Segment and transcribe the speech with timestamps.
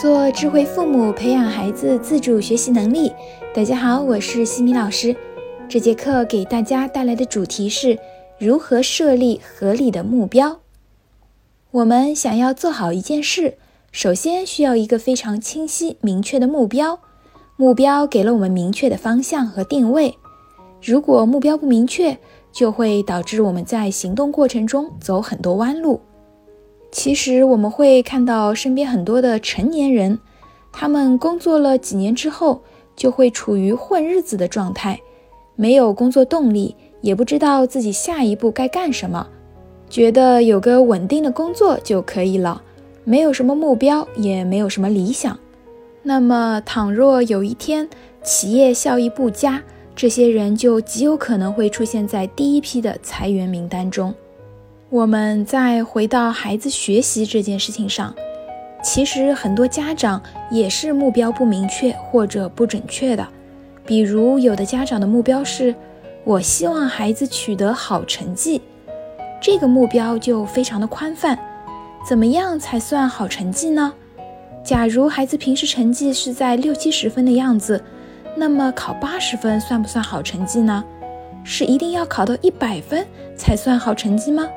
[0.00, 3.10] 做智慧父母，培养孩子自主学习能力。
[3.52, 5.16] 大家好，我是西米老师。
[5.68, 7.98] 这节课给大家带来的主题是
[8.38, 10.60] 如何设立合理的目标。
[11.72, 13.58] 我们想要做好一件事，
[13.90, 17.00] 首先需要一个非常清晰明确的目标。
[17.56, 20.16] 目标给了我们明确的方向和定位。
[20.80, 22.16] 如果目标不明确，
[22.52, 26.00] 就会导致我们在行动过程中走很多弯路。
[26.90, 30.18] 其实我们会看到身边很多的成年人，
[30.72, 32.62] 他们工作了几年之后，
[32.96, 35.00] 就会处于混日子的状态，
[35.54, 39.28] 没有工作动力，也不知道自己下一步该干什么，
[39.88, 42.62] 觉得有个稳定的工作就可以了，
[43.04, 45.38] 没有什么目标，也没有什么理想。
[46.02, 47.88] 那么，倘若有一天
[48.22, 49.62] 企业效益不佳，
[49.94, 54.14] 这些人就极有可能会出现在第一批的裁员名单中。
[54.90, 58.14] 我们再回到孩子学习这件事情上，
[58.82, 63.28] 其实很多家长也是目标不明确或者不准确的。
[63.84, 65.74] 比如，有的家长的目标是
[66.24, 68.62] “我希望孩子取得好成绩”，
[69.42, 71.38] 这个目标就非常的宽泛。
[72.08, 73.92] 怎么样才算好成绩呢？
[74.64, 77.84] 假如孩子平时成绩是在六七十分的样子，
[78.34, 80.82] 那么考八十分算不算好成绩呢？
[81.44, 84.48] 是一定要考到一百分才算好成绩吗？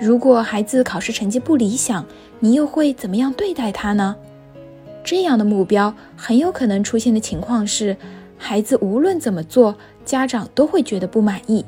[0.00, 2.04] 如果孩子考试成绩不理想，
[2.38, 4.14] 你又会怎么样对待他呢？
[5.02, 7.96] 这样的目标很有可能出现的情况是，
[8.36, 11.64] 孩子无论怎么做，家长都会觉得不满意。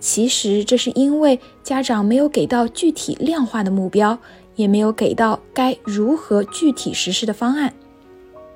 [0.00, 4.18] 其实这是因为家长没有给到具体量化的目标，
[4.56, 7.72] 也没有给到该如何具体实施的方案。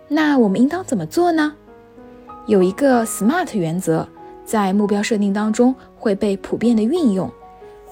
[0.09, 1.55] 那我们应当怎么做呢？
[2.47, 4.09] 有一个 SMART 原则，
[4.45, 7.31] 在目标设定当中会被普遍的运用。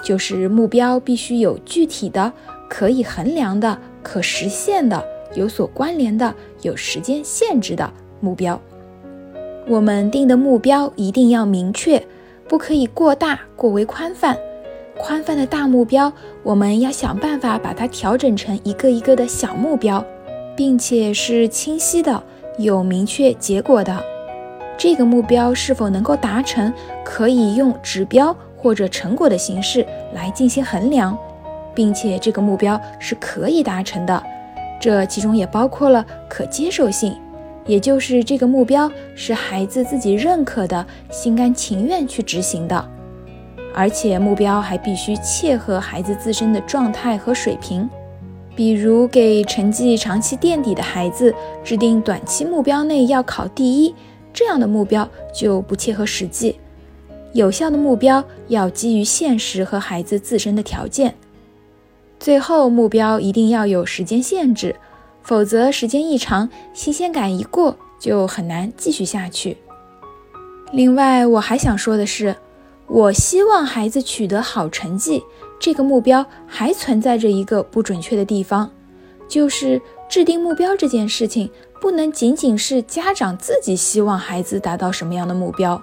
[0.04, 2.30] 就是目标必须有具体的、
[2.68, 5.02] 可以衡量的、可实现的、
[5.34, 8.60] 有所关联的、有时间限制的目标。
[9.66, 12.06] 我们定的目标一定要明确，
[12.46, 14.36] 不可以过大、过为宽泛。
[14.98, 16.12] 宽泛的大目标，
[16.42, 20.04] 我们要想办法把它调整成一个一个的小目标，
[20.54, 22.22] 并且是清晰的、
[22.58, 24.04] 有明确结果的。
[24.76, 26.72] 这个目标是否能够达成，
[27.04, 28.36] 可以用指标。
[28.64, 31.16] 或者成果的形式来进行衡量，
[31.74, 34.24] 并且这个目标是可以达成的，
[34.80, 37.14] 这其中也包括了可接受性，
[37.66, 42.82] 也就是这个目标是孩子自己认可的、心甘情愿去执行的，
[43.74, 47.86] 而且目标还必须切合孩子自身的状态和水平。
[48.56, 53.94] 比如给成绩长期垫底的孩子制定短期目标内要考第一，
[54.32, 56.56] 这样的目标就不切合实际。
[57.34, 61.12] 有效的目标要基于现实和孩子自身的条件。
[62.20, 64.76] 最后，目标一定要有时间限制，
[65.20, 69.56] 否则时间一长，新鲜感一过，就很难继续下去。
[70.72, 72.36] 另外，我还想说的是，
[72.86, 75.20] 我希望孩子取得好成绩，
[75.58, 78.70] 这个目标还存在着一个不准确的地方，
[79.26, 85.82] 就是制定目标这件事情，不能仅仅是家长自己希望孩子达到什么样的目标。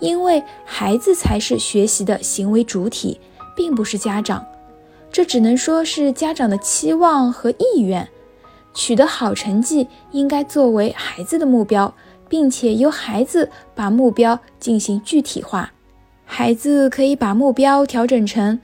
[0.00, 3.20] 因为孩子才是学习的行为主体，
[3.56, 4.44] 并不是家长，
[5.10, 8.08] 这只能说是家长的期望和意愿。
[8.74, 11.94] 取得好成绩应该作为孩子的目标，
[12.28, 15.72] 并且由孩子把目标进行具体化。
[16.24, 18.60] 孩子可以把目标调整成：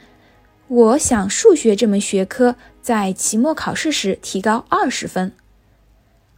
[0.66, 5.32] 我想数学这门学科在期末考试时提高二十分。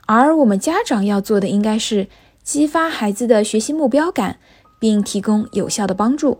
[0.04, 2.08] 而我们家长要做的应该是
[2.42, 4.38] 激发孩子的学习目标感。
[4.82, 6.36] 并提供有效的帮助。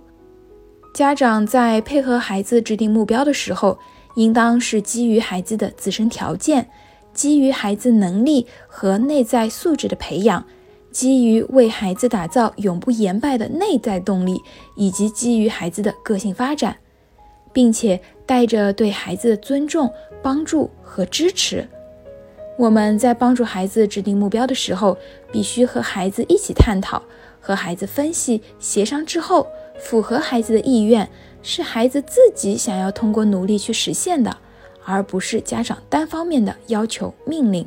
[0.92, 3.78] 家长在配合孩子制定目标的时候，
[4.16, 6.68] 应当是基于孩子的自身条件，
[7.14, 10.44] 基于孩子能力和内在素质的培养，
[10.90, 14.42] 基于为孩子打造永不言败的内在动力，
[14.74, 16.76] 以及基于孩子的个性发展，
[17.52, 19.88] 并且带着对孩子的尊重、
[20.20, 21.68] 帮助和支持。
[22.58, 24.98] 我们在帮助孩子制定目标的时候，
[25.30, 27.00] 必须和孩子一起探讨。
[27.42, 29.46] 和孩子分析、协商之后，
[29.78, 31.06] 符合孩子的意愿，
[31.42, 34.34] 是孩子自己想要通过努力去实现的，
[34.84, 37.66] 而不是家长单方面的要求命令。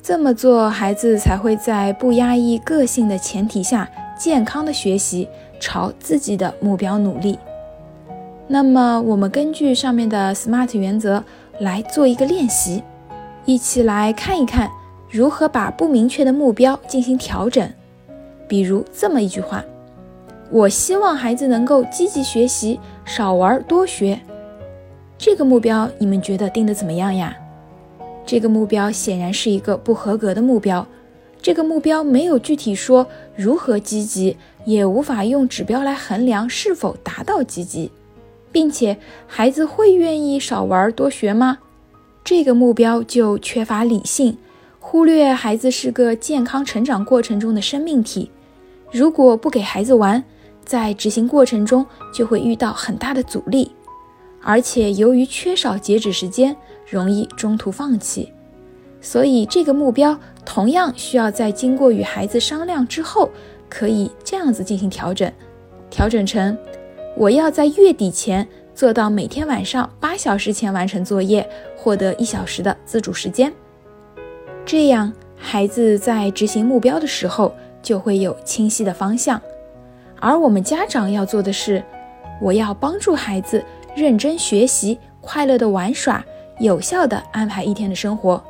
[0.00, 5.28] 这么做，孩子才会在不压抑个性的前提下，健康的学习，
[5.58, 7.36] 朝自己的目标努力。
[8.46, 11.24] 那么，我们根据上面的 SMART 原则
[11.58, 12.84] 来做一个练习，
[13.44, 14.70] 一起来看一看
[15.10, 17.68] 如何把不明确的目标进行调整。
[18.48, 19.64] 比如这么一句话
[20.50, 24.20] ：“我希望孩子能够积极学习，少玩多学。”
[25.18, 27.36] 这个目标你们觉得定的怎么样呀？
[28.26, 30.86] 这个目标显然是一个不合格的目标。
[31.40, 33.06] 这个目标没有具体说
[33.36, 37.90] 如何积极，也无法用指标来衡量是否达到积极，
[38.50, 38.96] 并且
[39.26, 41.58] 孩子会愿意少玩多学吗？
[42.24, 44.36] 这个目标就缺乏理性，
[44.80, 48.30] 忽略孩子是个健康成长过程中的生命体。
[48.92, 50.22] 如果不给孩子玩，
[50.64, 53.70] 在执行过程中就会遇到很大的阻力，
[54.42, 56.56] 而且由于缺少截止时间，
[56.88, 58.32] 容易中途放弃。
[59.00, 63.30] 所以，这个目标同样需要在经过与孩子商量之后，
[63.68, 65.30] 可以这样子进行调整：
[65.90, 66.56] 调整成
[67.16, 73.52] 我要在月底前做到每天晚上八小时前完成作业，获得一小时的自主时间。
[74.64, 77.54] 这样，孩子在执行目标的时候
[77.86, 79.40] 就会有清晰的方向。
[80.18, 81.80] 而我们家长要做的是，
[82.42, 86.24] 我要帮助孩子认真学习、快乐的玩耍，
[86.58, 88.42] 有效的安排一天的生活。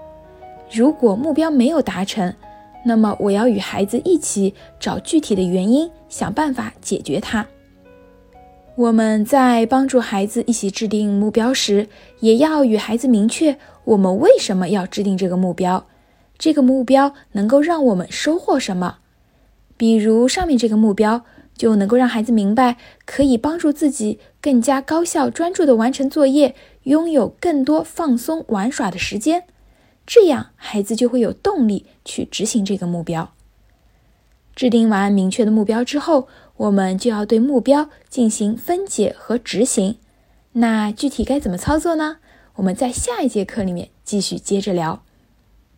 [0.73, 2.33] 如果目标没有达成，
[2.83, 7.45] 那么我要与孩子一起找具体的原因，想办法解决它。
[8.75, 11.89] 我们在帮助孩子一起制定目标时，
[12.21, 15.85] 也要与孩子明确我们为什么要制定这个目标，
[16.39, 18.99] 这个目标能够让我们收获什么。
[19.77, 21.25] 比如上面这个目标
[21.57, 29.45] 就能够让孩子明白，可以帮助自己更加高效、专注地完成作业，拥有更多放松玩耍的时间。
[30.07, 33.33] 这样，孩子就会有动力去执行这个目标。
[34.55, 39.97] 制定完明确的目标之后，我们就要对目标进行分解和执行。
[40.53, 42.19] 那具体该怎么操作呢？
[42.55, 45.03] 我们在下一节课里面继续接着聊。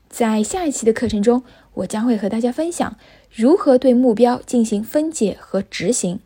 [0.09, 1.43] 在下一期的课程中，
[1.75, 2.97] 我将会和大家分享
[3.31, 6.21] 如何对目标进行分解和执行。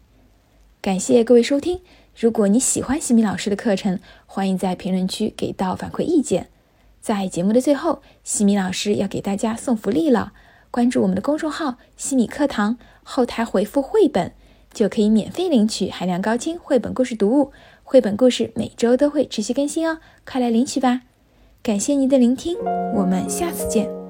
[0.81, 1.81] 感谢各位收听。
[2.19, 6.49] 如果你喜欢西米老师的课程，欢迎在评论区给到反馈意见。
[7.01, 10.33] 在节目的最后，西米老师要给大家送福利了。
[10.71, 14.33] 关注我们的公众号“西米课堂”，后台回复“绘本”，
[14.73, 17.53] 就可以免费领取海量高清绘本故事读物。
[17.83, 21.03] 绘本故事每周都会持续更新哦，快来领取吧！
[21.63, 22.57] 感谢您的聆听，
[22.93, 24.02] 我们下次见。